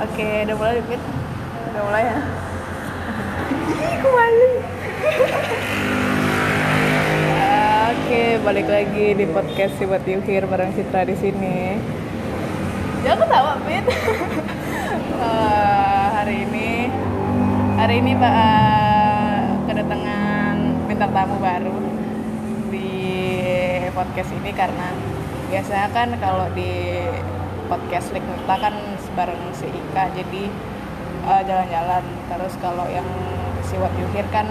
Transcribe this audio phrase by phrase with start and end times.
[0.00, 1.02] Oke, udah mulai Dipit?
[1.68, 2.18] Udah mulai ya?
[4.00, 4.50] Malu.
[7.92, 11.76] Oke, balik lagi di podcast si What You Hear bareng Citra di sini.
[13.04, 13.84] Jangan ketawa, Pit.
[15.20, 16.88] Eh, hari ini
[17.76, 20.56] hari ini Pak eh, kedatangan
[20.88, 21.76] bintang tamu baru
[22.72, 22.88] di
[23.92, 24.96] podcast ini karena
[25.52, 27.04] biasanya kan kalau di
[27.68, 28.74] podcast Lik Nita kan
[29.20, 30.08] bareng si Ika.
[30.16, 30.48] Jadi
[31.28, 32.04] eh, jalan-jalan.
[32.32, 33.04] Terus kalau yang
[33.68, 34.48] si What You Hear kan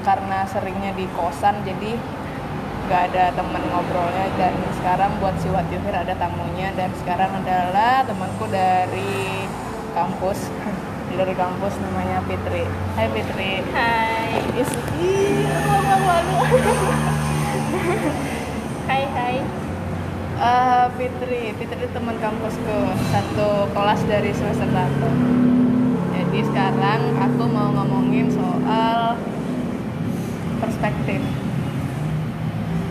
[0.00, 2.00] karena seringnya di kosan jadi
[2.88, 4.26] nggak ada teman ngobrolnya.
[4.40, 6.72] Dan sekarang buat si What You Hear ada tamunya.
[6.72, 9.44] Dan sekarang adalah temanku dari
[9.92, 10.48] kampus.
[11.10, 12.62] Dari kampus namanya Fitri.
[12.94, 13.66] Hai Fitri.
[13.74, 14.70] Hai, Is,
[15.02, 16.38] ih, aku malu malu
[18.86, 19.36] hai hai.
[20.40, 22.76] Eh, Fitri, Fitri teman kampusku
[23.08, 25.08] satu kelas dari semester satu.
[26.12, 29.16] Jadi sekarang aku mau ngomongin soal
[30.60, 31.24] perspektif,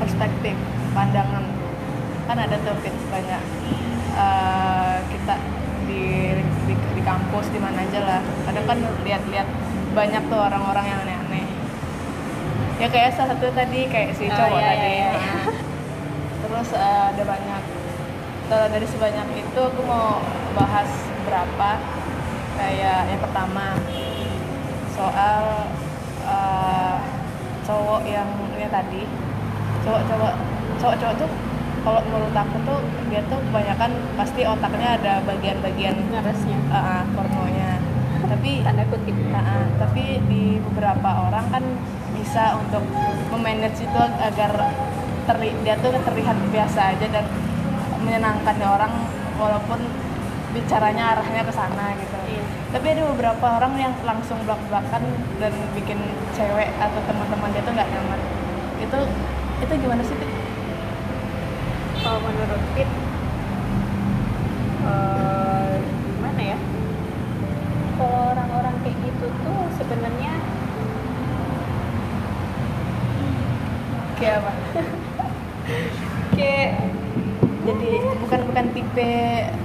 [0.01, 0.57] perspektif,
[0.97, 1.53] pandangan.
[2.25, 3.43] Kan ada tuh Fit, banyak
[4.17, 5.35] eh, kita
[5.85, 6.01] di,
[6.65, 8.21] di di kampus di mana aja lah.
[8.49, 9.47] Kadang kan lihat-lihat
[9.93, 11.45] banyak tuh orang-orang yang aneh-aneh.
[12.81, 14.89] Ya kayak salah satu tadi kayak si Oh, cowok iya, tadi.
[14.97, 15.33] iya, iya.
[16.49, 17.68] Terus eh, ada banyak
[18.49, 20.17] dari sebanyak itu aku mau
[20.57, 20.89] bahas
[21.21, 21.71] berapa
[22.57, 23.77] kayak yang pertama
[24.97, 25.69] soal
[26.25, 26.97] eh,
[27.61, 28.25] cowok yang
[28.57, 29.05] ini tadi
[29.85, 30.33] cowok-cowok
[30.81, 31.29] cowok-cowok tuh
[31.79, 32.79] kalau menurut aku tuh
[33.13, 36.57] dia tuh kebanyakan pasti otaknya ada bagian-bagian Ngerasnya.
[36.57, 37.71] eh, eh, pornonya
[38.29, 39.17] tapi Tanda kutip.
[39.33, 41.63] Nah, tapi di beberapa orang kan
[42.13, 42.85] bisa untuk
[43.33, 44.69] memanage itu agar
[45.25, 47.25] terli dia tuh terlihat biasa aja dan
[48.09, 48.93] menyenangkan ya orang
[49.37, 49.77] walaupun
[50.49, 52.17] bicaranya arahnya ke sana gitu.
[52.25, 52.41] Iya.
[52.73, 55.05] Tapi ada beberapa orang yang langsung belak-belakan
[55.37, 56.01] dan bikin
[56.33, 58.19] cewek atau teman-teman dia tuh nggak nyaman.
[58.81, 58.99] Itu
[59.61, 60.17] itu gimana sih?
[62.01, 62.89] Kalau menurut Fit,
[64.89, 65.73] eh,
[66.17, 66.57] gimana ya?
[67.93, 70.33] Kalau orang-orang kayak gitu tuh sebenarnya
[74.19, 74.51] Kayak apa?
[76.35, 76.71] kayak
[77.69, 79.11] Jadi bukan bukan tipe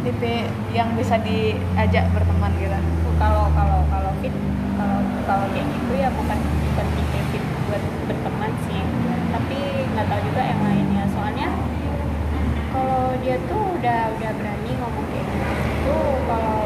[0.05, 0.33] tipe
[0.71, 2.77] yang bisa diajak berteman gitu.
[3.17, 4.35] kalau kalau kalau Fit
[4.77, 8.81] kalau kalau kayak gitu ya bukan bukan tipe Fit buat berteman sih.
[9.33, 9.59] Tapi
[9.91, 11.05] nggak tahu juga yang lainnya.
[11.09, 11.49] Soalnya
[12.69, 15.97] kalau dia tuh udah udah berani ngomong kayak gitu
[16.29, 16.61] kalau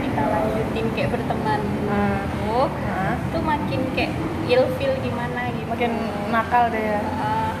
[0.00, 1.60] kita lanjutin kayak berteman
[1.90, 2.22] Hmm.
[2.38, 4.14] tuh Nah, tuh makin kayak
[4.46, 5.92] ilfil gimana gitu makin
[6.30, 7.00] nakal deh ya.
[7.02, 7.52] Eh,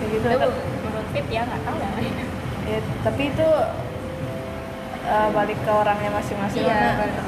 [0.00, 0.26] Kayak gitu.
[0.26, 0.48] itu
[0.82, 2.31] menurut Fit ya nggak tahu lain
[2.72, 3.48] Ya, tapi itu
[5.04, 7.22] eh, balik ke orangnya masing-masing iya balik ke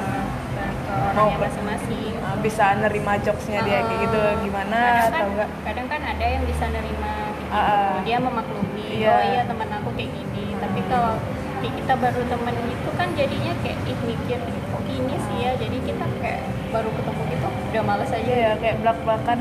[0.89, 5.49] orangnya masing-masing eh, bisa nerima jokesnya dia kayak gitu Eh, gimana kadang atau kan, enggak
[5.63, 7.51] kadang kan ada yang bisa nerima gitu.
[7.51, 7.97] Ah.
[8.01, 9.11] dia memaklumi Iya.
[9.11, 11.13] oh iya teman aku kayak gini tapi kalau
[11.61, 15.51] kita baru temen itu kan jadinya kayak ih mikir kok ini sih ya?
[15.55, 16.41] Jadi kita kayak
[16.73, 18.23] baru ketemu gitu udah males aja.
[18.23, 19.39] Iya ya kayak belak belakan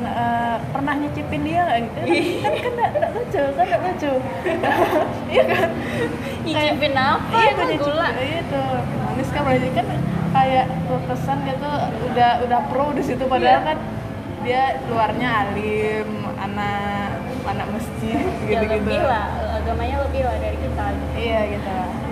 [0.70, 1.78] pernah nyicipin dia nggak?
[1.82, 1.98] Gitu.
[2.42, 4.12] Kan kan nggak nggak lucu kan nggak lucu.
[5.34, 5.68] Iya kan?
[6.44, 8.08] Nyicipin apa iya emang tuh gula?
[8.20, 8.68] iya tuh
[9.02, 9.86] manis kan berarti kan
[10.34, 10.66] kayak
[11.06, 11.76] kesan dia tuh
[12.12, 13.24] udah udah pro di situ.
[13.26, 13.68] Padahal Iya.
[13.72, 13.78] kan
[14.44, 17.16] dia luarnya alim anak
[17.48, 19.26] anak masjid ya gitu gitu lebih lah
[19.56, 20.84] agamanya lebih lah dari kita.
[21.16, 21.70] Iya gitu.
[21.70, 22.03] lah.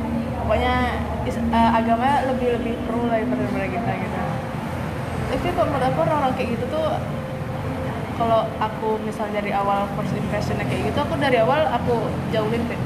[0.42, 0.74] Pokoknya
[1.22, 4.18] is- eh, agamanya lebih lebih pro lah daripada kita gitu.
[5.32, 6.86] Tapi kok menurut aku orang-orang kayak gitu tuh
[8.18, 12.80] kalau aku misalnya dari awal first impressionnya kayak gitu aku dari awal aku jauhin deh.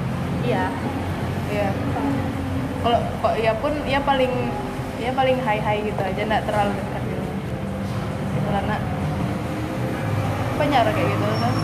[0.46, 0.70] Iya.
[1.50, 1.68] Iya.
[2.84, 4.30] Kalau kok ya pun ya paling
[5.00, 7.24] ya paling high high gitu aja nggak terlalu dekat gitu.
[8.36, 8.76] Gitu karena
[10.56, 11.54] banyak orang kayak gitu kan?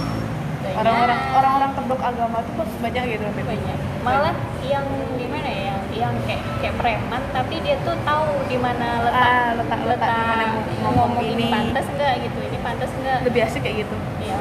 [0.72, 3.76] Orang-orang orang-orang kedok agama tuh kok banyak gitu banyak.
[4.02, 4.34] Malah
[4.66, 4.86] yang
[5.20, 9.84] gimana ya yang kayak kayak preman tapi dia tuh tahu di mana letak Ah, letak-
[9.84, 11.46] letak di mana mau ngomong ngomong ini ini.
[11.48, 12.38] pantas enggak gitu?
[12.40, 13.96] Ini pantas enggak lebih asik kayak gitu.
[14.18, 14.38] Iya.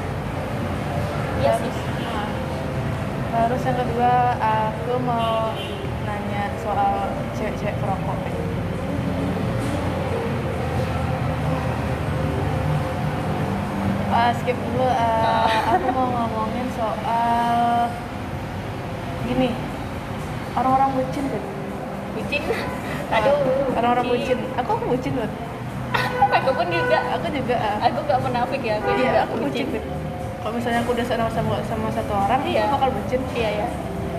[1.39, 1.73] Iya sih.
[3.31, 5.51] Nah, terus yang kedua aku mau
[6.01, 6.93] nanya soal
[7.33, 8.17] cewek-cewek perokok
[14.11, 14.83] Ah, skip dulu.
[14.83, 17.87] Ah, aku mau ngomongin soal
[19.23, 19.55] gini
[20.51, 21.43] orang-orang bucin tuh
[22.31, 22.43] bucin.
[23.11, 23.35] Aduh
[23.75, 24.39] orang-orang bucin.
[24.55, 25.27] aku aku bucin loh.
[26.31, 26.99] Aku pun juga.
[27.19, 27.75] Aku juga ah.
[27.83, 29.67] aku gak menafik ya aku juga iya aku bucin.
[29.67, 29.83] Fit.
[30.41, 32.65] kalau misalnya aku udah sama sama, sama satu orang Iya.
[32.65, 33.21] aku bakal bucin.
[33.35, 33.67] Iya ya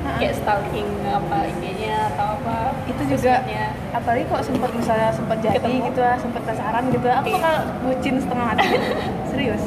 [0.03, 3.39] kayak stalking apa IG-nya atau apa itu juga.
[3.39, 3.67] sosmednya.
[3.95, 5.87] apalagi kok sempat misalnya sempat jadi Ketemu.
[5.89, 7.37] gitu lah sempat pasaran gitu aku Iya.
[7.41, 8.67] bakal bucin setengah mati.
[9.33, 9.63] Serius.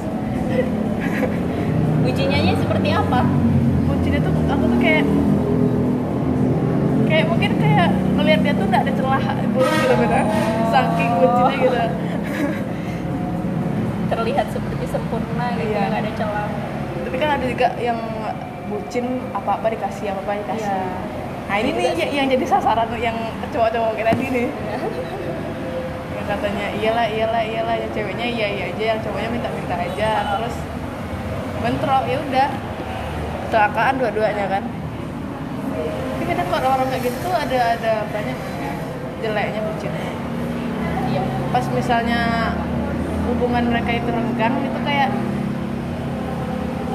[2.06, 3.20] Bucinnya seperti apa?
[3.90, 5.04] Bucinnya tuh aku tuh kayak
[7.10, 10.18] kayak mungkin kayak ngelihat dia tuh nggak ada celah buruk gitu gitu
[10.72, 11.78] saking bucinnya gitu.
[14.06, 15.90] Terlihat seperti sempurna gitu Iya.
[15.90, 16.48] nggak ada celah.
[17.06, 18.00] Tapi kan ada juga yang
[18.66, 20.74] bucin apa apa dikasih apa apa dikasih.
[20.74, 21.14] Iya.
[21.46, 23.14] nah ini nih yang, yang jadi sasaran yang
[23.54, 24.48] cowok-cowok kayak tadi nih.
[26.18, 30.10] Yang katanya iyalah iyalah iyalah yang ceweknya iya iya aja yang cowoknya minta minta aja
[30.34, 30.56] terus
[31.62, 32.50] bentrok ya udah.
[33.46, 34.64] Kecelakaan dua-duanya kan
[35.76, 38.38] tapi kadang kok orang-orang kayak gitu tuh ada ada banyak
[39.22, 39.92] jeleknya bucin
[41.12, 41.22] iya.
[41.52, 42.22] Pas misalnya
[43.32, 45.10] hubungan mereka itu renggang itu kayak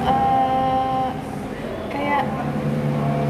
[0.05, 1.07] eh,
[1.89, 2.23] kayak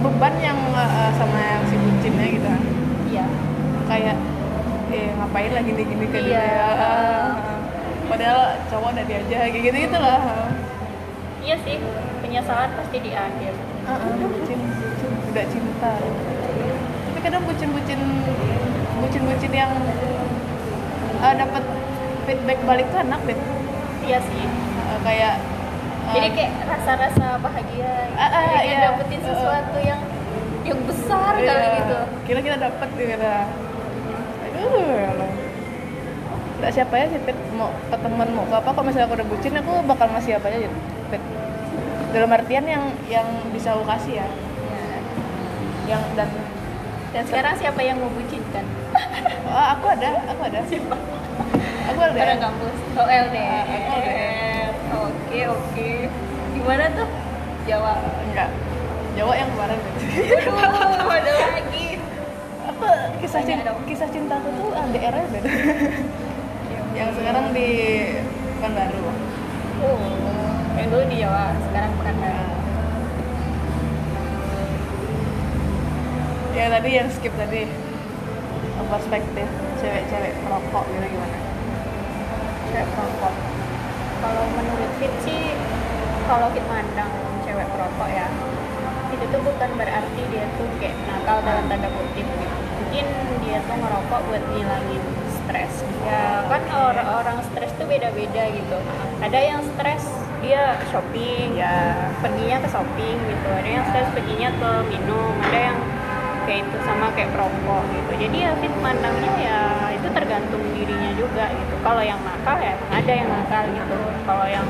[0.04, 2.48] beban yang eh, sama yang si bucinnya gitu.
[2.48, 2.64] Kan
[3.08, 3.26] iya.
[3.88, 4.16] Kayak
[4.92, 6.44] eh ngapain lagi gini gini ke dia Iya.
[6.44, 6.68] ya
[8.12, 10.20] padahal cowok udah aja kayak gitu gitu lah.
[11.42, 11.80] Iya sih
[12.20, 13.54] penyesalan pasti di akhir.
[14.20, 14.60] Bucin bucin
[15.32, 15.94] udah cinta.
[17.08, 18.00] Tapi kadang bucin bucin
[19.00, 19.72] bucin bucin yang
[21.24, 21.64] eh, dapat
[22.28, 23.40] feedback balik tuh enak deh.
[24.04, 24.44] Iya sih.
[24.46, 28.12] Eh, kayak eh, jadi kayak rasa-rasa bahagia.
[28.20, 28.80] Ah, ah, Kayak iya.
[28.92, 30.02] dapetin Uh, sesuatu yang
[30.62, 31.98] yang besar iya, kali gitu.
[32.28, 33.30] Kira kita dapat gitu
[34.62, 35.30] aduh ya Allah.
[36.62, 38.70] Nggak siapa ya sih Pit mau ke temen mau ke apa?
[38.70, 40.70] Kalau misalnya aku udah bucin aku bakal ngasih apa aja
[41.10, 41.24] Pit
[42.12, 43.26] dalam artian yang yang
[43.56, 44.28] bisa aku kasih ya.
[45.92, 46.30] Yang dan
[47.12, 48.64] dan sekarang siapa yang mau bucinkan
[49.52, 50.60] oh, aku ada aku ada.
[50.68, 50.96] Siapa?
[51.92, 52.20] Aku ada.
[52.20, 52.78] Orang kampus.
[52.96, 54.72] Oh LDR aku LDR.
[54.92, 55.90] oke oke.
[56.56, 57.10] Gimana tuh?
[57.68, 57.94] Jawa?
[58.28, 58.50] Enggak.
[59.16, 59.80] Jawa yang kemarin.
[59.80, 61.88] Aduh ada lagi?
[62.62, 62.90] Apa
[63.20, 65.52] kisah cinta kisah cintaku tuh LDR nya beda
[66.92, 67.70] yang sekarang di
[68.60, 69.00] Pekanbaru.
[69.82, 70.00] Oh
[70.76, 71.56] yang dulu di Jawa.
[71.68, 72.61] Sekarang Pekanbaru
[76.56, 77.68] yang tadi yang skip tadi.
[78.92, 79.48] Perspektif
[79.80, 81.40] cewek-cewek merokok gitu gimana?
[82.68, 83.34] Cewek perokok.
[84.20, 85.56] Kalau menurut Fit sih
[86.28, 87.08] kalau Fit mandang
[87.48, 88.28] cewek perokok ya
[89.12, 92.58] itu tuh bukan berarti dia tuh kayak nakal dalam tanda kutip gitu.
[92.84, 93.06] Mungkin
[93.48, 95.04] dia tuh ngerokok buat ngilangin
[95.40, 95.74] stres.
[96.04, 98.78] Ya kan orang-orang stres tuh beda-beda gitu.
[99.24, 100.04] Ada yang stres
[100.44, 103.50] dia shopping ya perginya ke shopping gitu.
[103.56, 105.32] Ada yang stres perginya ke minum.
[105.48, 105.80] Ada yang
[106.46, 108.12] kayak itu sama kayak perokok gitu.
[108.28, 109.60] Jadi ya fit mandangnya ya
[109.96, 111.76] itu tergantung dirinya juga gitu.
[111.82, 114.00] Kalau yang nakal ya emang ada yang nakal gitu.
[114.26, 114.68] Kalau yang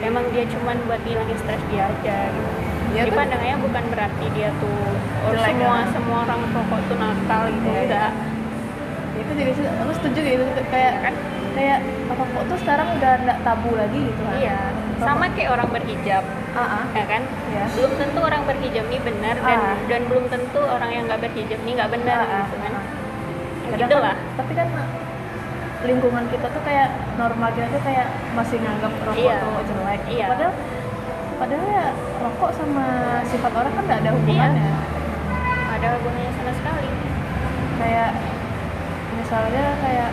[0.00, 2.50] emang dia cuman buat hilangin stres dia aja gitu.
[2.90, 4.82] Iya jadi pandangannya bukan berarti dia tuh
[5.22, 5.86] oh, Jelek, semua kan?
[5.94, 7.80] semua orang perokok tuh nakal gitu iya.
[7.86, 8.12] enggak.
[9.14, 9.50] Itu jadi
[9.86, 10.44] aku setuju gitu.
[10.72, 11.14] Kayak kan
[11.54, 11.78] kayak
[12.10, 14.38] merokok tuh sekarang udah nggak tabu lagi gitu kan.
[14.42, 16.24] Iya sama kayak orang berhijab.
[16.50, 17.22] Ah ah ya kan?
[17.48, 19.76] Ya belum tentu orang berhijab ini benar dan Ah.
[19.86, 22.72] dan belum tentu orang yang nggak berhijab ini nggak benar Ah, ah, gitu kan?
[23.70, 24.68] Gitu kan- lah tapi kan
[25.80, 29.36] lingkungan kita tuh kayak normal kita tuh kayak masih nganggap rokok Iya.
[29.38, 30.00] tuh jelek.
[30.06, 30.26] Iya.
[30.28, 30.52] padahal
[31.38, 31.86] padahal ya
[32.20, 32.86] rokok sama
[33.24, 34.60] sifat orang kan nggak ada hubungannya.
[34.60, 34.76] Iya.
[35.70, 36.88] ada hubungannya sama sekali.
[37.78, 38.10] Kayak
[39.14, 40.10] misalnya kayak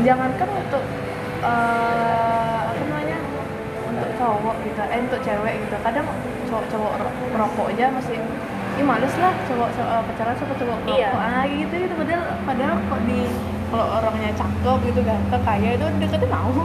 [0.00, 0.82] jangankan untuk
[1.44, 3.18] eh, apa namanya?
[3.84, 5.76] Untuk cowok gitu eh untuk cewek gitu.
[5.78, 6.06] Kadang
[6.44, 8.18] cowok-cowok ro- merokok aja masih
[8.74, 11.10] Ih males lah cowok cowok eh, pacaran sama cowok merokok Iya.
[11.14, 11.94] ah gitu gitu.
[11.94, 13.20] Padahal padahal kok di
[13.70, 16.50] kalau orangnya cakep gitu ganteng kaya itu deketin mau.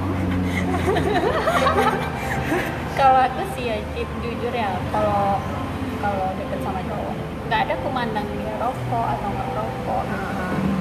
[2.94, 3.76] Kalau aku sih ya
[4.20, 5.40] jujur ya kalau
[6.00, 7.14] kalau deket sama cowok
[7.48, 10.04] nggak ada kumandang dia rokok atau nggak rokok.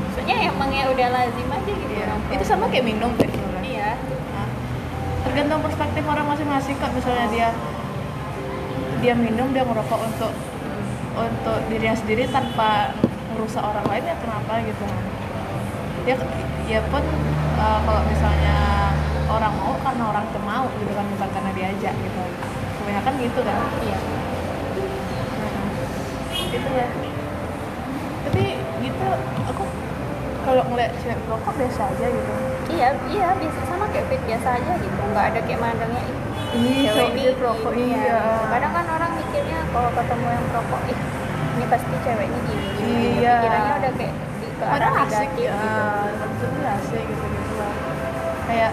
[0.02, 2.06] Maksudnya emangnya udah lazim aja gitu Iya.
[2.10, 2.34] rokok.
[2.34, 3.30] itu sama kayak minum deh
[5.38, 6.74] tergantung perspektif orang masing-masing.
[6.82, 7.48] Kok misalnya dia
[8.98, 10.34] dia minum dia merokok untuk
[11.14, 12.90] untuk dirinya sendiri tanpa
[13.30, 14.82] merusak orang lain ya kenapa gitu
[16.10, 16.18] ya
[16.66, 17.06] ya pun
[17.54, 18.90] uh, kalau misalnya
[19.30, 22.22] orang mau karena orang tuh mau gitu kan bukan karena diajak gitu.
[22.82, 23.58] Kebanyakan gitu kan?
[23.78, 23.98] Iya.
[25.38, 25.70] Nah,
[26.50, 26.88] gitu ya.
[28.26, 28.44] Tapi
[28.82, 29.06] gitu
[29.46, 29.62] aku
[30.42, 34.72] kalau ngeliat cewek merokok biasa aja gitu iya iya biasa sama kayak fit biasa aja
[34.76, 35.00] gitu.
[35.08, 36.16] Nggak ada kayak mandangnya ih
[36.48, 38.24] Iya, cewek ini merokok gini, iya.
[38.48, 40.98] kadang kan orang mikirnya kalau ketemu yang perokok ih
[41.28, 43.34] ini pasti ceweknya gini gini Iya.
[43.36, 45.52] pikirannya udah kayak di, ke arah negatif ya.
[45.52, 45.82] gitu.
[46.18, 47.72] Maksudnya asik gitu gitu lah.
[48.48, 48.72] Kayak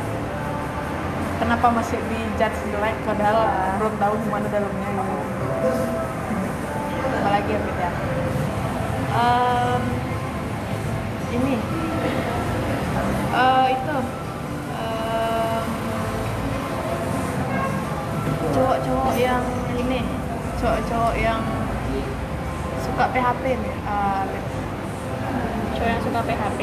[1.36, 3.72] kenapa masih di judge jelek padahal Iya.
[3.76, 5.70] belum tahu gimana dalamnya gitu.
[7.26, 7.92] Lagi ya Fit ya?
[11.28, 11.56] Ini.
[13.36, 13.66] Eh,
[18.86, 19.42] cowok-cowok yang
[19.82, 20.00] ini
[20.62, 21.42] cowok-cowok yang
[22.86, 24.46] suka PHP nih eh, Fit.
[25.74, 26.60] cowok yang suka PHP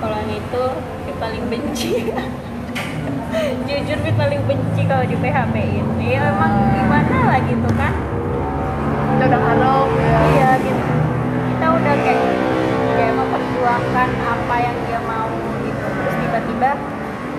[0.00, 0.64] kalau yang itu
[1.04, 1.92] Fit paling benci.
[3.68, 7.92] Jujur Fit paling benci kalau di PHP in ya emang gimana lah gitu kan?
[9.12, 10.20] Kita udah ngarep ya.
[10.32, 10.84] iya gitu.
[11.52, 12.32] Kita udah kayak
[12.96, 15.28] kayak memperjuangkan apa yang dia mau
[15.64, 15.84] gitu.
[15.84, 16.70] Terus tiba-tiba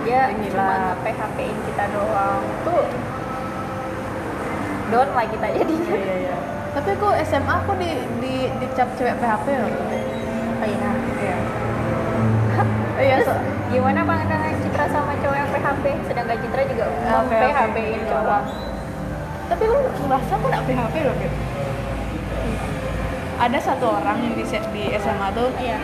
[0.06, 0.54] dia Inilah.
[0.54, 0.70] cuma
[1.02, 2.42] PHP in kita doang.
[2.62, 2.86] Tuh
[4.88, 6.36] down lah kita jadinya Iya, iya, iya.
[6.72, 9.72] Tapi aku SMA aku di di dicap cewek PHP loh.
[9.72, 11.38] oh iya Iya.
[12.96, 13.36] Iya, Terus so,
[13.68, 15.84] gimana pandangan Citra sama cowok yang PHP?
[16.06, 17.76] Sedangkan Citra juga mau PHP.
[17.92, 18.42] In cowok.
[19.46, 21.34] tapi lu merasa aku gak PHP loh, Fit.
[23.36, 25.78] Ada satu orang yang di, di SMA tuh, Iya.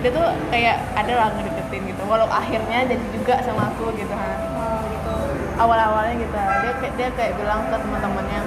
[0.00, 2.02] dia tuh kayak ada lah ngedeketin gitu.
[2.04, 4.39] Walau akhirnya jadi juga sama aku gitu ha.
[5.60, 6.36] Awal-awalnya gitu.
[6.36, 8.40] Dia kayak dia kayak bilang ke teman-temannya,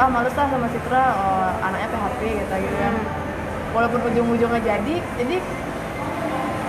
[0.00, 2.94] ah males lah sama Citra, oh, anaknya PHP gitu gitu kan.
[3.76, 5.36] Walaupun ujung-ujungnya jadi, jadi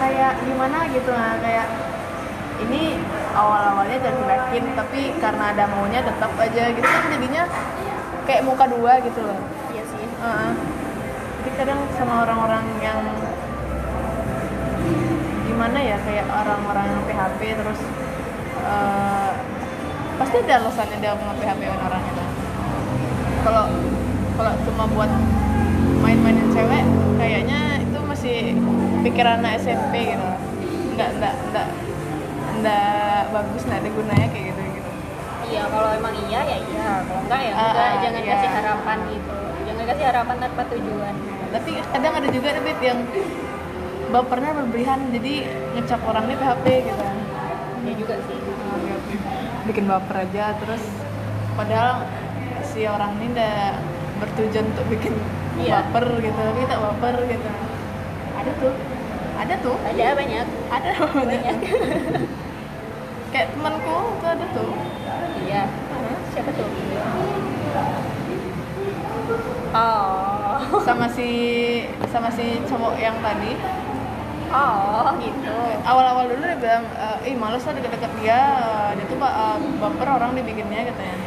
[0.04, 1.68] kayak gimana gitu nah kayak
[2.68, 3.00] ini
[3.32, 7.44] awal-awalnya jadi cuekin tapi karena ada maunya tetap aja gitu kan jadinya
[8.28, 9.40] kayak muka dua gitu loh
[9.72, 10.06] Iya sih.
[10.06, 10.52] Heeh.
[11.40, 13.00] jadi kadang sama orang-orang yang
[15.48, 17.80] gimana ya kayak orang-orang yang PHP terus
[18.64, 19.23] eh,
[20.14, 22.24] pasti ada alasannya dia nge PHP orang itu
[23.42, 23.66] kalau
[24.34, 25.12] kalau cuma buat
[26.00, 26.84] main-mainin cewek
[27.18, 28.38] kayaknya itu masih
[29.02, 30.28] pikiran anak SMP gitu
[30.94, 31.68] nggak nggak nggak
[32.56, 34.90] nggak bagus nggak ada gunanya kayak gitu gitu
[35.44, 36.88] Iya kalau emang iya ya iya.
[37.04, 37.84] Kalau enggak ya Ah, enggak.
[37.84, 38.32] ah, Jangan iya.
[38.32, 39.32] kasih harapan gitu.
[39.64, 41.16] Jangan kasih harapan tanpa tujuan.
[41.54, 43.00] tapi kadang ada juga David yang
[44.10, 45.34] bapernya berlebihan jadi
[45.76, 47.18] ngecap orang ini PHP gitu kan
[47.84, 48.38] Ya juga sih.
[49.64, 50.84] Bikin baper aja terus
[51.54, 52.04] padahal
[52.64, 53.80] si orang ini udah
[54.20, 55.14] bertujuan untuk bikin
[55.54, 55.86] Iya.
[55.86, 57.50] baper gitu tapi tak baper gitu
[58.34, 58.74] ada tuh
[59.34, 60.48] ada tuh Ada banyak.
[60.70, 60.90] ada
[61.30, 61.58] banyak
[63.30, 64.72] kayak temanku tuh ada tuh
[65.44, 65.64] Iya.
[66.34, 66.66] Siapa tuh?
[69.74, 70.82] Oh.
[70.82, 71.30] sama si
[72.08, 73.58] sama si cowok yang tadi
[74.54, 75.50] Oh gitu.
[75.82, 78.40] awal-awal dulu dia bilang eh, ih males lah deket-deket dia
[78.94, 81.18] dia tuh eh, baper orang dibikinnya katanya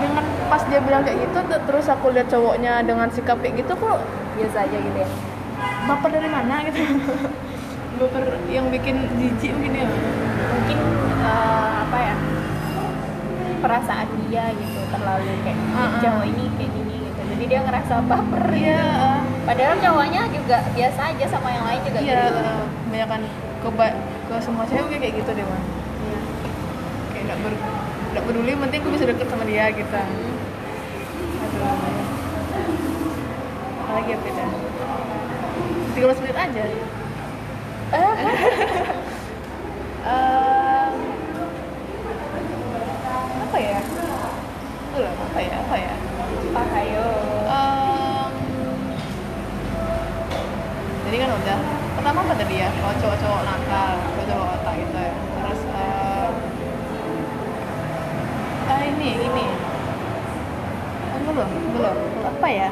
[0.00, 4.00] dengan pas dia bilang kayak gitu terus aku lihat cowoknya dengan sikap kayak gitu kok
[4.34, 5.08] Biasa aja gitu ya.
[5.86, 6.80] baper dari mana gitu
[8.00, 9.86] baper yang bikin jijik mungkin ya
[10.50, 10.78] mungkin
[11.20, 12.16] eh, apa ya
[13.60, 15.90] perasaan dia gitu terlalu kayak Ah, ah.
[16.00, 16.89] cowok ini kayak gini
[17.40, 19.48] jadi dia ngerasa baper iya gitu.
[19.48, 22.36] padahal cowoknya juga biasa aja sama yang lain juga iya gitu.
[22.36, 23.20] eh, kebanyakan
[23.64, 23.68] ke
[24.28, 25.62] ke semua cewek kayak gitu deh man
[26.00, 26.20] Iya.
[27.16, 27.52] kayak nggak ber
[28.12, 29.88] nggak peduli penting aku bisa deket sama dia gitu.
[31.40, 31.64] Aduh
[33.88, 34.44] apalagi ya beda
[35.96, 36.64] 30 menit aja.
[37.90, 38.12] Eh,
[40.00, 40.92] Em,
[43.44, 43.80] apa ya?
[44.96, 45.54] Aduh, apa ya?
[45.60, 45.92] Apa ya?
[46.50, 46.66] Pak
[51.10, 51.58] jadi kan udah
[51.98, 56.32] pertama apa tadi ya kalau cowok-cowok nakal cowok-cowok otak gitu ya terus em,
[58.70, 59.44] ah ini ini
[61.10, 62.70] Ah, belum belum apa ya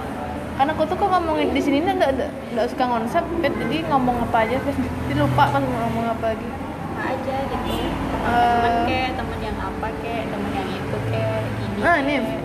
[0.54, 3.50] karena aku tuh kok ngomongin di sini nggak nggak nggak suka konsep Pet.
[3.58, 4.76] jadi ngomong apa aja Pet.
[4.78, 7.74] jadi lupa pas mau ngomong apa lagi apa aja gitu
[8.18, 8.54] Eh.
[8.54, 12.14] temen kek temen yang apa kek temen yang itu kek ini Ah, ini.
[12.22, 12.38] kek.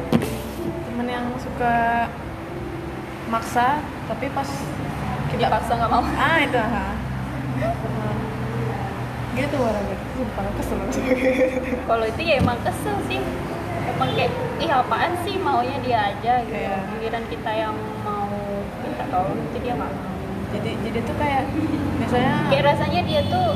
[0.90, 1.76] temen yang suka
[3.30, 4.50] maksa tapi pas
[5.34, 6.04] dia paksa nggak mau.
[6.14, 6.86] Ah itu ha.
[9.34, 10.78] Gitu orangnya sumpah kesel.
[11.84, 13.18] Kalau itu ya emang kesel sih.
[13.90, 15.36] Emang kayak ih apaan sih?
[15.36, 16.54] Maunya dia aja gitu.
[16.56, 16.78] Iya.
[16.92, 18.30] giliran kita yang mau
[18.80, 20.02] minta tolong itu dia nggak mau.
[20.54, 21.44] Jadi jadi tuh kayak
[21.98, 23.48] misalnya kayak rasanya dia tuh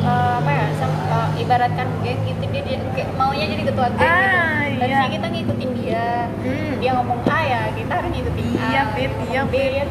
[0.00, 4.08] eh, apa ya sam- eh, ibaratkan geng gitu dia, dia kayak maunya jadi ketua geng
[4.08, 4.80] Ah, gitu.
[4.80, 4.80] iya.
[4.80, 6.08] Harusnya kita ngikutin dia.
[6.40, 6.72] Hmm.
[6.80, 8.64] dia ngomong A ya kita harus ngikutin A.
[8.64, 9.60] Iya, Fit, Ngomong iya, B Fit.
[9.60, 9.84] B Ya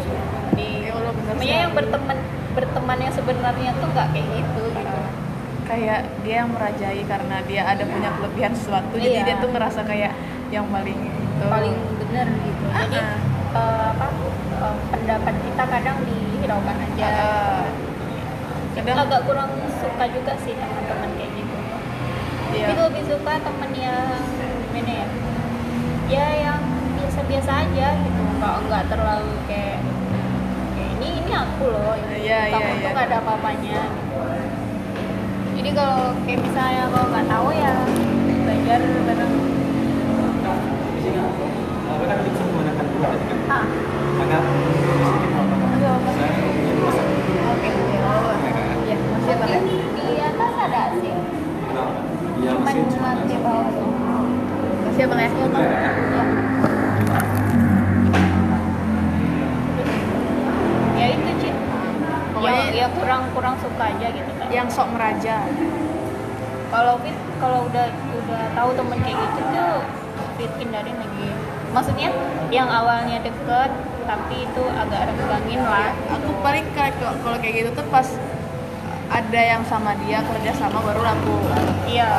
[1.41, 2.17] Namanya yang berteman
[2.53, 4.99] berteman yang sebenarnya tuh nggak kayak gitu gitu.
[5.65, 9.25] Kayak dia yang merajai karena dia ada punya kelebihan sesuatu jadi Iya.
[9.25, 10.13] dia tuh ngerasa kayak
[10.53, 11.43] yang paling itu.
[11.49, 12.65] Paling bener gitu.
[12.69, 12.97] Jadi
[13.51, 14.07] Ah, eh, apa
[14.61, 17.09] eh, pendapat kita kadang dihiraukan aja.
[18.77, 19.49] Kita kadang agak kurang
[19.81, 21.55] suka juga sih teman-teman kayak gitu.
[22.51, 22.67] Iya.
[22.69, 24.11] itu lebih suka temen yang
[24.69, 25.07] gimana ya?
[26.11, 26.61] Ya yang
[28.71, 29.90] nggak terlalu kayak kayak
[31.31, 32.91] ini aku loh ini Iya, kamu iya, tuh iya.
[32.91, 34.19] nggak ada apa-apanya gitu.
[35.55, 37.71] jadi kalau kayak misalnya kalau nggak tahu ya
[38.43, 39.33] belajar bareng
[42.67, 43.37] kan kan?
[43.47, 43.65] ah
[44.11, 45.55] Maka sedikit apa?
[45.55, 46.09] Aduh, apa?
[46.11, 47.05] Saya ingin masak
[47.47, 47.99] oke ya
[48.91, 52.69] ya Masih apa, tapi di atas ada kenapa?
[52.75, 54.27] Sih cuma lantai bawah doang
[54.83, 55.15] masih apa
[55.63, 56.50] ya.
[62.71, 65.45] Ya, kurang kurang suka aja gitu kan yang sok meraja.
[66.71, 69.73] Kalau fit kalau udah udah tahu temen kayak gitu tuh
[70.39, 71.29] fit hindarin lagi.
[71.71, 72.09] Maksudnya
[72.51, 73.71] yang awalnya deket
[74.07, 75.91] tapi itu agak renggangin lah.
[76.19, 78.07] Aku paling kalau kalau kayak gitu tuh pas
[79.11, 81.35] ada yang sama dia kerja sama baru aku.
[81.87, 82.11] Iya.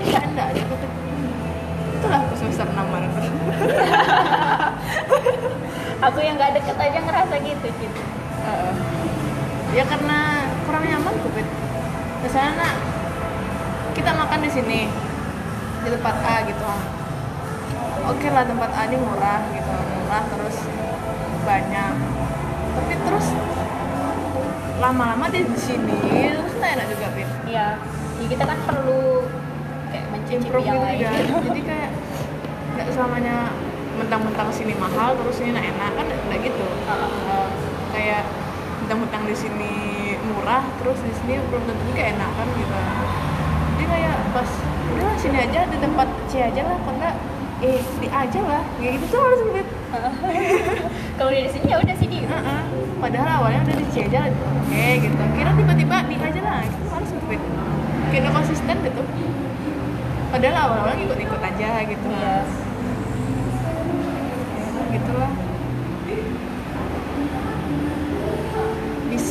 [0.00, 0.90] Ya enggak dia tuh
[2.00, 2.88] itulah aku semester enam
[6.08, 7.92] aku yang nggak deket aja ngerasa gitu Cid
[8.40, 8.72] Heeh.
[9.70, 10.18] Ya karena
[10.66, 11.48] kurang nyaman tuh Fit.
[12.26, 12.74] misalnya nak
[13.94, 14.80] kita makan di sini
[15.80, 16.64] di tempat A gitu
[18.10, 20.56] oke lah tempat A ini murah gitu murah terus
[21.46, 21.94] banyak
[22.70, 23.26] tapi terus
[24.82, 25.98] lama-lama di sini
[26.34, 27.30] terus nggak enak juga Fit.
[27.46, 27.78] iya
[28.18, 29.22] ya, kita kan perlu
[29.94, 31.06] kayak mencicipi yang lain
[31.46, 31.90] jadi kayak
[32.74, 33.54] nggak selamanya
[34.02, 37.10] mentang-mentang sini mahal terus ini enak enak kan nggak gitu Heeh.
[37.30, 37.48] Eh,
[37.94, 38.22] kayak
[38.90, 39.72] mentang-mentang di sini
[40.18, 42.74] murah terus di sini belum tentu juga enak kan gitu.
[42.74, 44.50] Jadi kayak pas
[44.90, 47.14] udah sini aja di tempat C aja lah nggak
[47.62, 48.62] eh di aja lah.
[48.82, 49.74] Kayak gitu tuh harus gitu
[51.22, 52.18] kalau di sini ya udah sini.
[52.26, 52.60] Heeh.
[52.98, 54.30] padahal awalnya udah di C aja lah.
[54.34, 55.22] Oke gitu.
[55.38, 57.10] Kira tiba-tiba di aja lah itu harus
[58.10, 59.02] kayak udah konsisten gitu.
[60.34, 62.08] Padahal awal-awal ikut-ikut aja gitu.
[62.10, 62.42] Iya.
[64.90, 65.49] gitu lah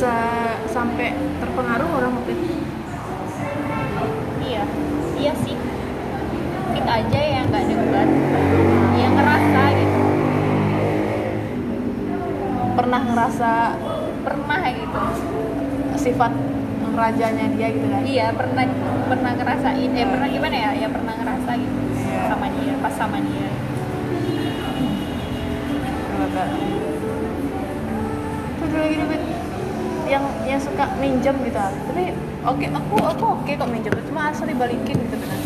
[0.00, 1.12] bisa sampai
[1.44, 2.56] terpengaruh orang waktu itu
[4.40, 4.64] Iya,
[5.20, 5.52] iya sih.
[6.72, 8.08] Kita aja yang nggak debat,
[8.96, 10.00] yang ngerasa gitu,
[12.80, 13.52] pernah ngerasa
[14.24, 15.00] pernah gitu.
[16.00, 16.32] sifat
[16.96, 18.64] rajanya dia gitu kan Iya, pernah
[19.04, 20.70] pernah ngerasain, eh pernah gimana ya?
[20.80, 22.20] Ya pernah ngerasa gitu Iya.
[22.24, 23.48] sama dia, pas sama dia.
[26.32, 26.48] Tak
[28.56, 29.29] tuh dulu gini Bet.
[30.10, 31.58] Yang yang suka minjem gitu.
[31.62, 32.10] Tapi
[32.42, 33.94] oke aku aku oke kok minjem.
[34.10, 35.40] Cuma asal dibalikin gitu kan.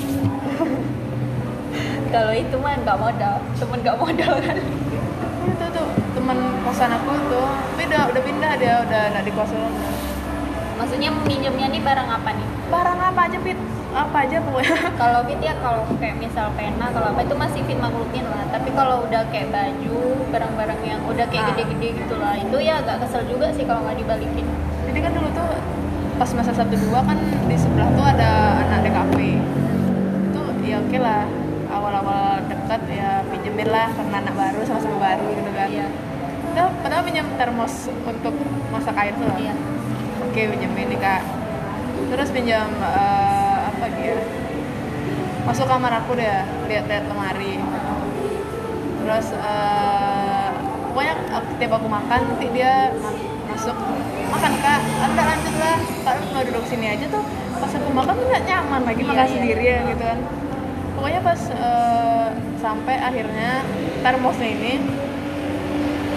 [2.15, 4.57] Kalau itu mah nggak modal, temen nggak modal kan.
[5.45, 7.49] itu tuh teman kosan aku tuh.
[7.77, 9.61] Tapi udah udah pindah dia udah nggak di kosan
[10.85, 12.47] Maksudnya minjemnya nih barang apa nih?
[12.65, 13.57] barang apa aja pit
[13.95, 17.79] apa aja pokoknya Kalau fit ya kalau kayak misal pena kalau apa itu masih fit
[17.79, 18.45] maklumin lah.
[18.51, 19.97] Tapi kalau udah kayak baju,
[20.29, 21.49] barang-barang yang udah kayak Ah.
[21.55, 24.47] gede-gede gitu lah, itu ya agak kesel juga sih kalau nggak dibalikin.
[24.85, 25.49] jadi kan dulu tuh
[26.15, 29.17] pas masa sabtu dua kan di sebelah tuh ada anak DKP
[30.23, 31.25] itu ya oke lah
[31.67, 35.87] awal-awal dekat ya pinjemin lah karena anak baru sama-sama baru gitu kan Iya.
[36.53, 38.35] Udah, padahal pinjam termos untuk
[38.71, 39.55] masak air tuh lah Iya.
[40.35, 41.23] Oke pinjemin nih kak.
[42.11, 44.19] Terus pinjam eh, apa dia?
[45.47, 47.63] Masuk kamar aku deh lihat-lihat lemari.
[48.99, 50.51] Terus eh,
[50.91, 51.15] pokoknya
[51.63, 53.15] tiap aku makan nanti dia ma-
[53.55, 53.79] masuk.
[54.35, 54.81] Makan kak.
[55.07, 57.23] Anda lanjut lah kak nggak duduk sini aja tuh.
[57.55, 59.33] Pas aku makan tuh nggak nyaman lagi Iya, makan iya.
[59.39, 60.19] sendirian gitu kan.
[60.99, 63.63] Pokoknya pas eh, sampai akhirnya
[64.03, 64.83] termosnya ini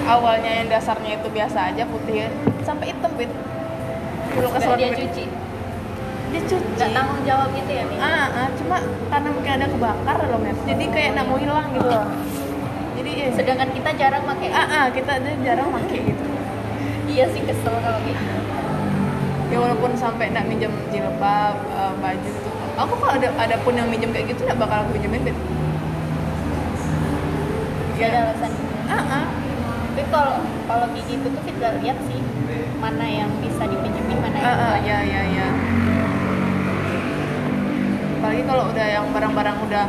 [0.10, 2.34] awalnya yang dasarnya itu biasa aja putih
[2.66, 3.30] sampai hitam pit
[4.30, 5.24] dulu Nggak dia cuci.
[6.28, 10.40] dia cuci Nggak tanggung jawab gitu ya, ah, ah, cuma karena mungkin ada kebakar loh
[10.40, 12.08] men jadi kayak nak mau hilang gitu loh
[12.98, 14.50] jadi ya Sedangkan kita jarang pakai.
[14.50, 16.24] ah, ah, kita aja jarang pakai gitu
[17.08, 18.24] Iya sih kesel kalau gitu.
[19.48, 23.88] ya walaupun sampai nak minjem jilbab eh, baju tuh aku kalau ada ada pun yang
[23.88, 25.38] minjem kayak gitu nggak bakal aku pinjemin bet
[27.96, 28.52] Gak ada alasan.
[28.86, 29.26] ah, ah.
[29.90, 30.38] Tapi kalau
[30.68, 32.20] kalau kayak gitu tuh kita lihat sih
[32.78, 34.78] mana yang bisa dipinjemin, mana yang ah, enggak.
[34.86, 35.48] ya ya ya.
[38.18, 39.86] Apalagi kalau udah yang barang-barang udah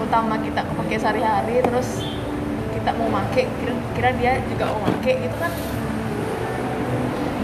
[0.00, 2.00] utama kita pakai sehari-hari terus
[2.72, 5.52] kita mau make kira, kira dia juga mau make gitu kan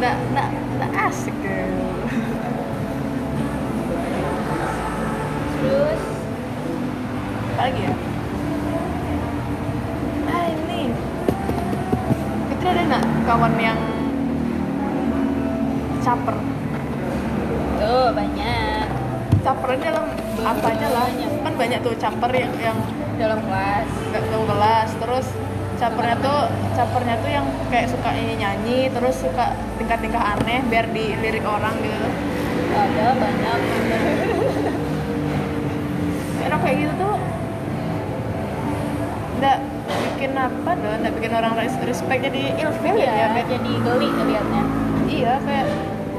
[0.01, 0.49] nggak nggak
[0.81, 1.69] nggak asik deh
[5.57, 6.03] Terus?
[7.57, 7.95] Apa lagi ya?
[10.31, 10.83] Ah ini.
[12.53, 13.96] Fitri ada nggak kawan yang
[16.07, 16.37] caper.
[17.83, 18.87] Tuh banyak.
[19.47, 20.07] capernya dalam
[20.42, 21.07] apa aja lah?
[21.07, 21.31] Banyak.
[21.42, 22.79] kan banyak tuh caper yang yang
[23.19, 23.88] dalam kelas.
[24.14, 24.90] nggak tahu kelas.
[25.03, 25.27] Terus
[25.83, 26.40] capernya tuh
[26.79, 32.09] capernya tuh yang kayak suka nyanyi nyanyi terus suka tingkah-tingkah aneh biar dilirik orang gitu.
[32.71, 33.59] Ada banyak.
[36.47, 37.16] Orang kayak gitu tuh.
[39.42, 43.73] Nggak bikin apa tuh nggak bikin orang res- respect jadi ilfil ya ya kayak jadi
[43.85, 44.62] geli liatnya
[45.07, 45.66] iya kayak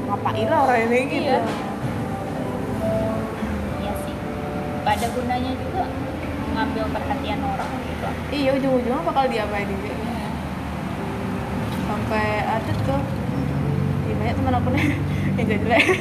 [0.08, 1.40] ngapain lah orang ini gitu Iya.
[3.78, 4.14] iya sih.
[4.80, 5.84] Pada gunanya juga
[6.48, 8.08] mengambil perhatian orang gitu.
[8.32, 9.92] Iya ujung-ujungnya bakal diapain juga.
[11.84, 13.02] Sampai ada tuh.
[14.08, 14.86] Ya banyak teman aku nih.
[15.38, 15.84] Yang jelek.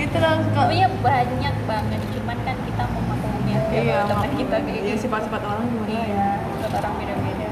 [0.00, 4.80] Itu lah suka Pokoknya banyak banget, cuman kan kita mau maklumnya iya teman kita kayak
[4.80, 5.90] iya, sifat-sifat orang gimana?
[5.92, 7.48] Ya Iya, sifat orang beda-beda.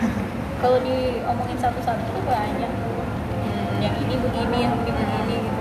[0.62, 2.72] Kalau diomongin satu-satu tuh banyak.
[3.80, 5.60] Yang ini begini, yang ini begini gitu.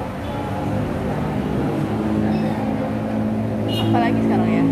[3.90, 4.66] apalagi sekarang ya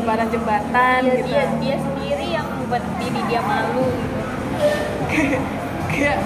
[0.00, 1.26] kayak di jembatan jembatan Iya, gitu.
[1.28, 4.18] dia dia sendiri yang membuat diri dia malu gitu.
[5.90, 6.18] kayak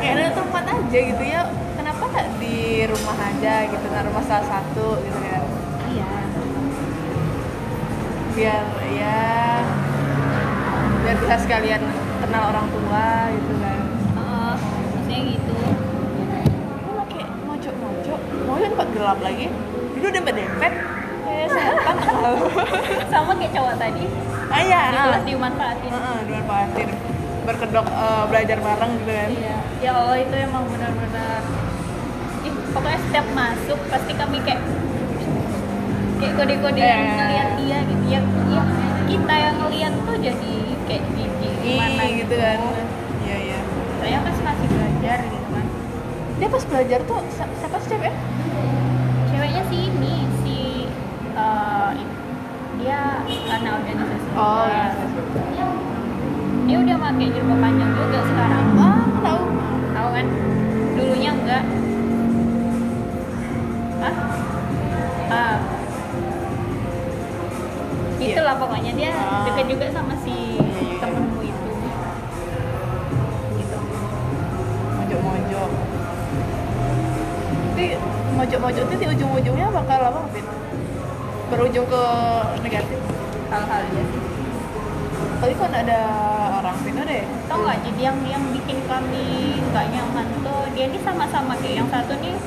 [0.00, 1.42] kayak ada tempat aja gitu ya.
[1.72, 5.42] Kenapa nggak di rumah aja gitu, nah rumah salah satu gitu kan?
[5.88, 6.10] Iya.
[8.32, 9.20] biar ya
[11.04, 11.82] biar bisa sekalian
[12.24, 13.78] kenal orang tua gitu kan
[14.56, 15.52] maksudnya gitu.
[16.82, 18.20] Lu pakai mojok mojok
[18.72, 19.46] tempat gelap lagi
[19.92, 20.34] dulu dempet
[21.46, 22.36] setan tahu
[23.12, 24.04] Sama kayak cowok tadi.
[24.46, 25.04] ah iya Di ah.
[25.06, 25.90] kelas dimanfaatin.
[25.90, 26.88] Heeh, dimanfaatin
[27.42, 29.56] berkedok eh, belajar bareng gitu kan Iya.
[29.80, 31.40] Ya Allah itu emang benar-benar
[32.42, 34.62] Ih, pokoknya setiap masuk pasti kami kayak
[36.16, 37.14] kayak kode-kode yang Eh.
[37.16, 38.62] ngeliat dia gitu ya, ya
[39.04, 42.58] kita yang ngeliat tuh jadi kayak jijik gimana Ih, gitu kan
[43.20, 43.58] iya iya
[43.98, 45.66] saya kan masih belajar gitu kan
[46.36, 48.14] dia pas belajar tuh si- siapa sih cewek
[49.28, 50.14] ceweknya si ini
[51.52, 51.90] eh,
[52.82, 53.00] dia
[53.52, 55.66] anak organisasi oh iya.
[56.62, 58.66] Dia udah pakai jilbab panjang juga sekarang.
[58.78, 59.44] Ah tahu.
[59.92, 60.26] Tahu kan?
[60.96, 61.64] Dulunya enggak.
[64.00, 64.14] Hah?
[65.28, 65.56] ah.
[68.22, 68.34] Iya.
[68.38, 68.92] itulah pokoknya.
[68.94, 69.44] Dia Ah.
[69.50, 70.56] deket juga sama si
[71.02, 71.70] temenmu itu.
[73.58, 73.78] Gitu.
[74.96, 75.70] Mojok mojok
[77.82, 77.98] tapi
[78.38, 80.46] mojok mojok itu di ujung ujungnya bakal apa Fit?
[81.52, 82.04] Berujung ke
[82.64, 82.98] negatif
[83.52, 84.04] hal-hal ya.
[84.08, 84.22] Sih
[85.42, 86.00] tapi kan ada
[86.62, 91.02] orang ada ya tau nggak jadi yang yang bikin kami nggak nyaman tuh dia ini
[91.02, 92.38] sama-sama kayak yang satu nih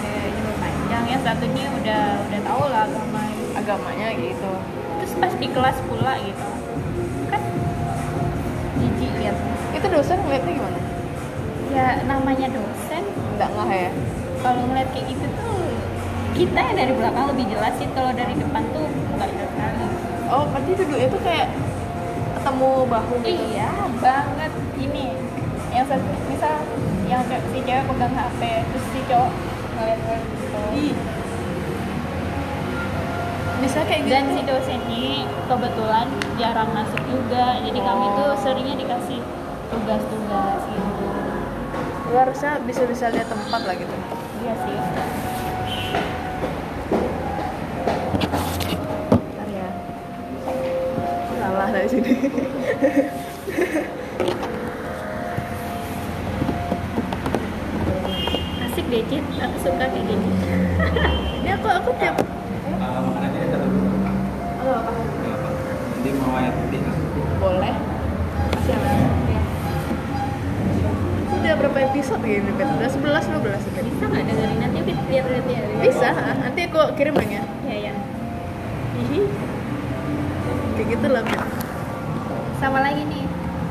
[0.00, 3.22] eh, panjang yang satu nih udah udah tahu lah agama.
[3.54, 4.52] Agamanya gitu.
[4.98, 6.46] Terus pas di kelas pula gitu.
[7.30, 7.42] Kan
[8.80, 9.36] jijik lihat
[9.76, 10.80] itu dosen ngeliatnya gimana?
[11.70, 13.04] Ya namanya dosen.
[13.36, 13.90] Nggak ngeh ya?
[14.42, 15.43] Kalau ngeliat kayak gitu tuh
[16.34, 19.86] kita yang dari belakang lebih jelas sih kalau dari depan tuh nggak jelas sekali
[20.34, 21.48] oh berarti duduknya tuh kayak
[22.34, 23.40] ketemu bahu gitu?
[23.56, 23.72] Iya
[24.04, 24.52] banget.
[24.76, 25.04] Ini
[25.72, 26.60] yang satu misal
[27.08, 29.30] yang si cewek pegang HP terus si cowok
[29.74, 30.94] ngeliat ngeliat gitu Ih.
[33.64, 37.56] bisa kayak gitu dan si dosen ini kebetulan jarang masuk juga.
[37.64, 38.36] Jadi kami tuh Oh.
[38.44, 39.20] seringnya dikasih
[39.72, 41.06] tugas-tugas gitu.
[42.12, 43.94] Lu harusnya bisa bisa lihat tempat lah gitu.
[44.44, 44.76] Iya sih
[51.34, 52.12] Bentar ya dari sini
[58.64, 60.26] asik deh Cid aku suka kayak gini
[61.44, 62.16] ini aku aku tiap
[62.74, 63.80] Uh, makanannya kita dulu.
[64.64, 64.92] oh, apa?
[66.00, 66.80] Jadi mau ayat putih
[67.38, 67.74] boleh
[68.64, 68.88] siapa
[71.28, 72.68] udah berapa episode gini Bet?
[72.68, 73.44] udah 11 12
[73.76, 73.84] Bet?
[73.84, 77.76] bisa nggak dengerin nanti Fit lihat lihat ya bisa nanti aku kirim lagi ya ya
[77.88, 77.94] ya
[78.96, 79.20] Hihi.
[80.74, 81.22] kayak gitu lah.
[82.60, 83.24] Sama lagi nih.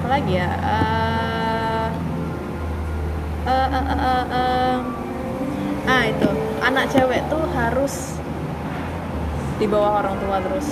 [0.03, 0.49] Apa lagi ya?
[0.51, 1.87] Eh,
[3.47, 4.75] eh, eh, eh, eh, eh.
[5.87, 6.29] ah itu.
[6.63, 8.15] Anak cewek tuh harus
[9.59, 10.67] di bawah orang tua terus.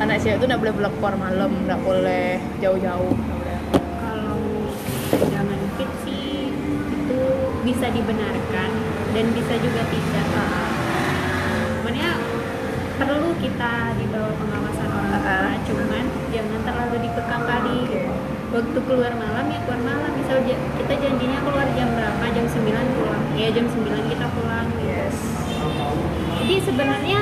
[0.00, 3.14] Anak cewek itu nggak boleh pulang keluar malam nggak boleh jauh-jauh.
[4.04, 4.36] Kalau
[5.74, 7.20] fit sih itu
[7.64, 8.70] bisa dibenarkan
[9.16, 10.04] dan bisa juga tidak.
[10.04, 10.73] Sebenarnya perlu
[13.44, 15.52] kita di bawah pengawasan orang tua Ah.
[15.62, 17.78] cuman jangan terlalu dikekang kali
[18.50, 22.86] waktu keluar malam ya keluar malam misal ja- kita janjinya keluar jam berapa jam 9
[22.94, 24.88] pulang ya jam 9 kita pulang gitu.
[24.88, 25.16] yes
[26.36, 27.20] jadi sebenarnya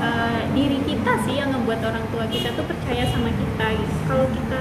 [0.00, 3.94] eh, diri kita sih yang membuat orang tua kita tuh percaya sama kita gitu.
[4.04, 4.60] Kalau kita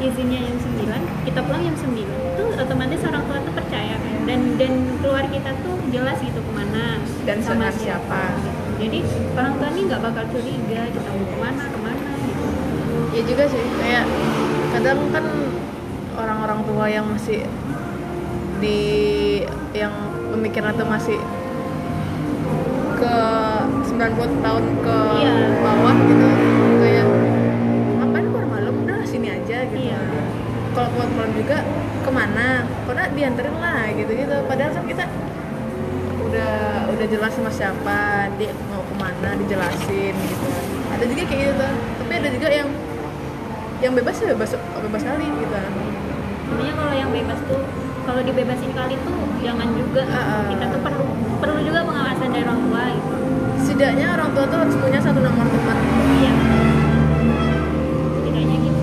[0.00, 4.14] izinnya jam 9, kita pulang jam 9 itu otomatis orang tua tuh percaya kan.
[4.24, 8.32] Dan dan keluar kita tuh jelas gitu ke mana Dan sama siapa.
[8.38, 8.59] gitu.
[8.80, 8.98] Jadi
[9.36, 12.44] orang tua ini nggak bakal curiga kita mau ke mana ke mana gitu.
[13.10, 14.04] ya juga sih kayak
[14.70, 15.24] kadang kan
[16.16, 17.44] orang-orang tua yang masih
[18.58, 18.78] di
[19.72, 19.92] yang
[20.30, 21.18] pemikiran tuh masih
[22.96, 23.16] ke
[23.86, 25.34] 90 tahun ke Iya.
[25.60, 26.28] bawah gitu
[26.78, 27.06] kayak
[27.96, 30.00] ngapain keluar malam udah sini aja gitu Iya.
[30.72, 31.58] kalau keluar malam juga
[32.00, 32.46] ke mana
[32.86, 35.04] karena dianterin lah gitu gitu padahal kan kita
[36.30, 36.54] udah
[36.88, 37.98] udah jelas sama siapa
[38.38, 40.46] dia mau ke mana dijelasin gitu
[40.88, 41.72] ada juga kayak gitu tuh.
[41.98, 42.68] tapi ada juga yang
[43.80, 45.58] yang bebas ya bebas bebas kali gitu
[46.50, 47.62] Sebenarnya kalau yang bebas tuh
[48.02, 50.42] kalau dibebasin kali tuh jangan juga Ah, ah.
[50.46, 51.04] kita tuh perlu
[51.38, 53.14] perlu juga pengawasan dari orang tua gitu.
[53.60, 55.78] setidaknya orang tua tuh harus punya satu nomor teman
[56.12, 56.32] Iya.
[58.12, 58.82] Setidaknya gitu.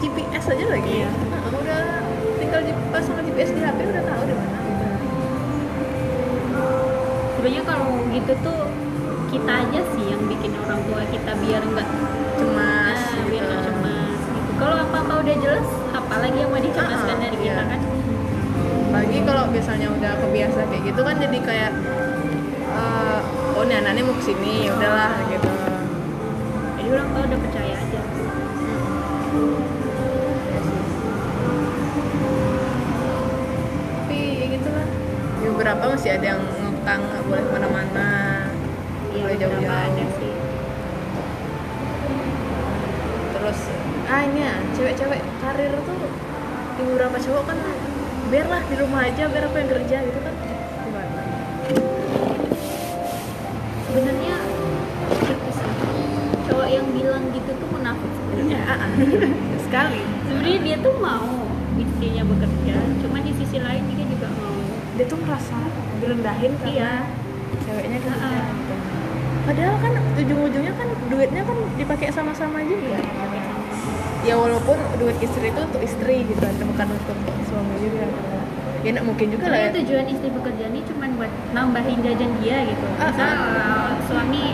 [0.00, 1.10] GPS aja lagi Iya.
[1.10, 1.82] Nah, udah
[2.36, 2.60] tinggal
[2.90, 4.86] pasang GPS di HP udah tahu di mana gitu.
[7.36, 8.60] sebenarnya kalau gitu tuh
[9.30, 11.88] kita aja sih yang bikin orang tua kita biar enggak
[12.34, 13.46] cemas nah, biar gitu.
[13.46, 14.50] nggak cemas gitu.
[14.58, 17.52] kalau apa apa udah jelas apalagi yang mau dicemaskan Ah, dari iya.
[17.52, 17.80] kita kan
[18.90, 21.70] Apalagi kalau misalnya udah kebiasa kayak gitu kan jadi kayak
[22.70, 23.20] eh,
[23.54, 25.50] oh nih anaknya mau ke sini ya udahlah gitu
[26.74, 27.69] jadi orang tua udah percaya
[35.60, 38.08] beberapa masih ada yang ngekang nggak boleh ke mana-mana.
[39.12, 40.32] Nggak boleh Iya, beberapa ada jauh-jauh sih.
[43.36, 43.58] Terus
[44.08, 45.96] ah ini ya cewek-cewek karir tuh
[46.80, 47.58] di beberapa cowok kan
[48.32, 50.34] biarlah di rumah aja biar apa yang kerja gitu kan.
[50.80, 51.22] Gimana?
[53.84, 54.36] Sebenarnya
[56.48, 58.60] cowok yang bilang gitu tuh munafik sebenarnya.
[58.64, 58.90] Ah, ah.
[59.68, 60.00] sekali.
[60.24, 61.28] Sebenarnya dia tuh mau
[61.76, 62.76] istrinya bekerja.
[63.04, 63.84] Cuma di sisi lain
[65.00, 65.56] dia tuh merasa
[65.96, 66.92] direndahin karena iya
[67.64, 68.52] ceweknya kan Ah, ah.
[69.48, 73.00] padahal kan ujung-ujungnya kan duitnya kan dipakai sama-sama juga
[74.20, 77.16] ya walaupun duit istri itu untuk istri gitu kan bukan untuk
[77.48, 78.12] suami juga
[78.84, 82.60] ya nggak mungkin juga lah ya tujuan istri bekerja ini cuma buat nambahin jajan dia
[82.68, 82.84] gitu.
[83.00, 84.44] Ah, Misal uh, suami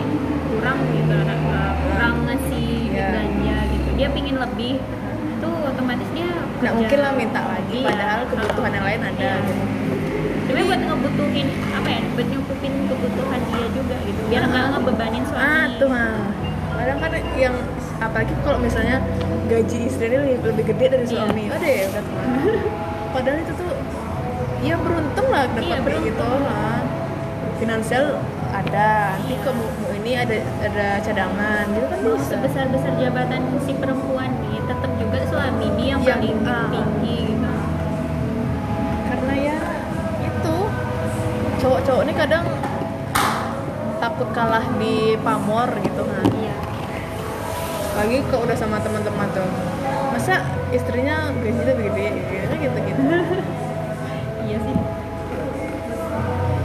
[0.47, 3.07] kurang gitu, uh, kurang ngasih Iya.
[3.07, 3.89] belanja gitu.
[3.99, 4.79] Dia pingin lebih,
[5.31, 7.87] itu otomatis dia nggak mungkin lah minta lagi Iya.
[7.91, 9.35] padahal kebutuhan yang lain ada Iya.
[9.43, 9.76] gitu
[10.47, 12.01] Cuma buat ngebutuhin apa ya?
[12.11, 14.19] Buat nyukupin kebutuhan dia juga gitu.
[14.27, 15.43] Biar nggak ngebebanin suami.
[15.43, 16.17] ah tuh ah.
[16.77, 17.55] kadang kan yang
[17.97, 19.01] apalagi kalau misalnya
[19.45, 21.11] gaji istri ini lebih, lebih gede dari Iya.
[21.11, 22.17] suami oh deh udah tuh.
[23.09, 23.71] padahal itu tuh
[24.61, 26.79] ya beruntung lah dapat Iya, kayak gitu lah
[27.57, 28.05] finansial
[28.47, 29.39] ada nanti Iya.
[29.41, 29.51] ke
[29.97, 35.17] ini ada ada cadangan gitu kan bisa sebesar besar jabatan si perempuan nih, tetap juga
[35.25, 36.69] suami dia yang Yang- paling ah.
[36.69, 37.49] tinggi gitu.
[41.57, 42.45] Cowok-cowok ini kadang
[43.97, 46.25] takut kalah di pamor gitu kan.
[46.37, 46.53] Iya.
[47.97, 49.49] lagi kok udah sama teman-teman tuh.
[50.13, 52.07] Masa istrinya gaji lebih gede?
[52.29, 53.01] Gitu gitu
[54.47, 54.75] Iya sih.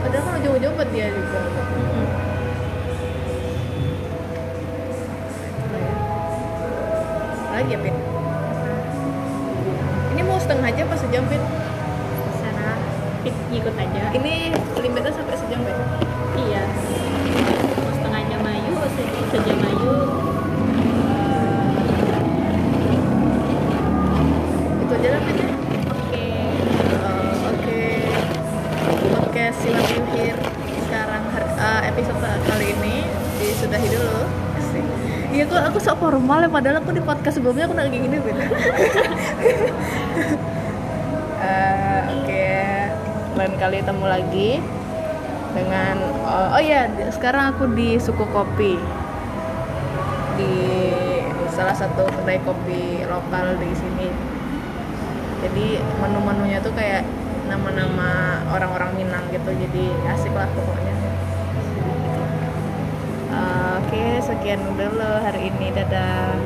[0.02, 1.40] padahal kan ujung-ujung buat dia juga.
[1.40, 2.06] Mm-mm.
[7.52, 7.96] lagi ya Pin.
[10.12, 11.42] Ini mau setengah jam apa sejam Pin
[13.54, 14.02] ikut aja.
[14.12, 15.76] ini limitnya sampai sejam Pin
[16.34, 16.62] Iya.
[17.92, 19.92] Setengah jam ayu, se- sejam ayu.
[24.78, 25.34] itu aja lah ya
[25.92, 26.26] Oke.
[27.42, 27.80] Oke
[29.18, 30.36] oke silat yuhir
[30.82, 32.94] sekarang har- eh, episode kali ini
[33.38, 34.20] disudahi dulu.
[35.32, 38.18] Iya kok aku sok formal ya padahal aku di podcast sebelumnya aku nggak kayak gini
[38.18, 38.36] Bin.
[43.32, 44.50] Lain kali ketemu lagi
[45.56, 48.76] dengan oh, oh ya sekarang aku di suku kopi.
[50.36, 50.54] Di
[51.52, 54.08] salah satu kedai kopi lokal di sini.
[55.42, 57.08] Jadi menu-menunya tuh kayak
[57.48, 60.94] nama-nama orang-orang Minang gitu jadi asik lah pokoknya.
[63.32, 65.72] Eh, oke sekian dulu hari ini.
[65.72, 66.36] Dadah